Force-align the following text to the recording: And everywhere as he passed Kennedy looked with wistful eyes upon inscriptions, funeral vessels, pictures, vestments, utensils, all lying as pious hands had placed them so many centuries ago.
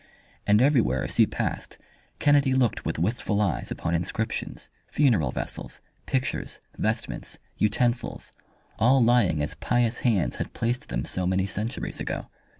And 0.47 0.63
everywhere 0.63 1.03
as 1.03 1.17
he 1.17 1.27
passed 1.27 1.77
Kennedy 2.17 2.55
looked 2.55 2.85
with 2.85 2.97
wistful 2.97 3.39
eyes 3.39 3.69
upon 3.69 3.93
inscriptions, 3.93 4.71
funeral 4.87 5.29
vessels, 5.31 5.79
pictures, 6.07 6.59
vestments, 6.75 7.37
utensils, 7.59 8.31
all 8.79 9.03
lying 9.03 9.43
as 9.43 9.53
pious 9.53 9.99
hands 9.99 10.37
had 10.37 10.53
placed 10.53 10.89
them 10.89 11.05
so 11.05 11.27
many 11.27 11.45
centuries 11.45 11.99
ago. 11.99 12.25